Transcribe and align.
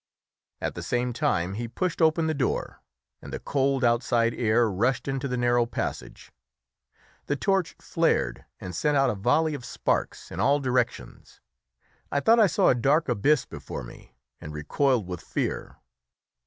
At 0.61 0.73
the 0.73 0.81
same 0.81 1.13
time 1.13 1.53
he 1.53 1.67
pushed 1.67 2.01
open 2.01 2.25
the 2.25 2.33
door, 2.33 2.81
and 3.21 3.31
the 3.31 3.37
cold 3.37 3.83
outside 3.83 4.33
air 4.33 4.67
rushed 4.67 5.07
into 5.07 5.27
the 5.27 5.37
narrow 5.37 5.67
passage. 5.67 6.31
The 7.27 7.35
torch 7.35 7.75
flared 7.79 8.43
and 8.59 8.73
sent 8.73 8.97
out 8.97 9.11
a 9.11 9.13
volley 9.13 9.53
of 9.53 9.63
sparks 9.63 10.31
in 10.31 10.39
all 10.39 10.59
directions. 10.59 11.39
I 12.11 12.19
thought 12.19 12.39
I 12.39 12.47
saw 12.47 12.69
a 12.69 12.73
dark 12.73 13.09
abyss 13.09 13.45
before 13.45 13.83
me, 13.83 14.15
and 14.39 14.55
recoiled 14.55 15.05
with 15.05 15.21
fear. 15.21 15.75